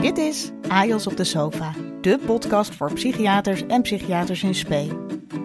[0.00, 4.86] Dit is AJOS op de Sofa, de podcast voor psychiaters en psychiaters in spe.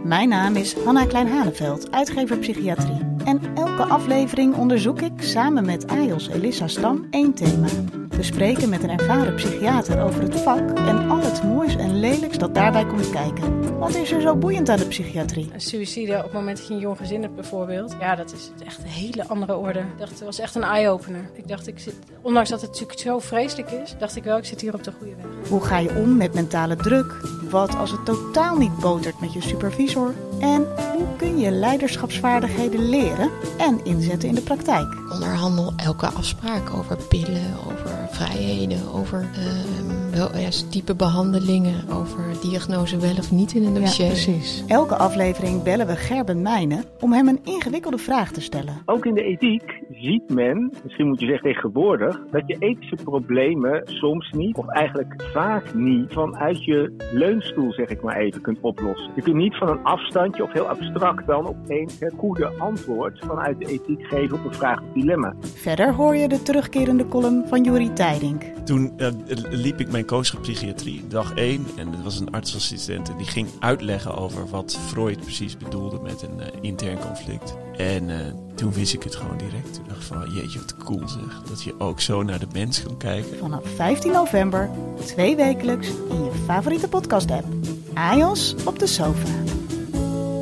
[0.04, 3.13] Mijn naam is Hanna Klein-Haneveld, uitgever psychiatrie.
[3.26, 7.68] En elke aflevering onderzoek ik samen met AJOS Elissa Stam één thema.
[8.10, 12.38] We spreken met een ervaren psychiater over het vak en al het moois en lelijks
[12.38, 13.78] dat daarbij komt kijken.
[13.80, 15.50] Wat is er zo boeiend aan de psychiatrie?
[15.54, 17.96] Een suïcide op het moment dat je een jong gezin hebt bijvoorbeeld.
[18.00, 19.80] Ja, dat is echt een hele andere orde.
[19.80, 21.30] Ik dacht, het was echt een eye-opener.
[21.34, 24.46] Ik dacht, ik zit, ondanks dat het natuurlijk zo vreselijk is, dacht ik wel, ik
[24.46, 25.50] zit hier op de goede weg.
[25.50, 27.16] Hoe ga je om met mentale druk?
[27.50, 30.14] Wat als het totaal niet botert met je supervisor?
[30.40, 35.03] En hoe kun je leiderschapsvaardigheden leren en inzetten in de praktijk?
[35.14, 42.98] Onderhandel elke afspraak over pillen, over vrijheden, over uh, wel, ja, type behandelingen, over diagnose
[42.98, 44.06] wel of niet in een dossier.
[44.06, 44.64] Ja, precies.
[44.68, 48.82] Elke aflevering bellen we Gerben Mijnen om hem een ingewikkelde vraag te stellen.
[48.86, 53.82] Ook in de ethiek ziet men, misschien moet je zeggen tegenwoordig, dat je ethische problemen
[53.86, 59.12] soms niet, of eigenlijk vaak niet, vanuit je leunstoel, zeg ik maar even, kunt oplossen.
[59.16, 63.60] Je kunt niet van een afstandje of heel abstract dan opeens het goede antwoord vanuit
[63.60, 65.34] de ethiek geven op een vraag of dilemma.
[65.54, 68.44] Verder hoor je de terugkerende column van Juri Tijdink.
[68.66, 69.08] Toen uh,
[69.50, 73.48] liep ik mijn coach psychiatrie, dag 1, en dat was een artsassistent en die ging
[73.60, 77.56] uitleggen over wat Freud precies bedoelde met een uh, intern conflict.
[77.78, 78.18] En uh,
[78.56, 79.74] toen wist ik het gewoon direct.
[79.74, 82.84] Toen dacht ik van, jeetje wat cool zeg, dat je ook zo naar de mens
[82.84, 83.38] kan kijken.
[83.38, 84.70] Vanaf 15 november,
[85.06, 87.46] twee wekelijks in je favoriete podcast app.
[87.94, 89.30] AJOS op de sofa.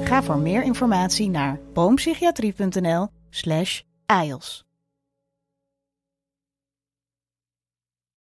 [0.04, 4.64] Ga voor meer informatie naar boompsychiatrie.nl slash AJOS.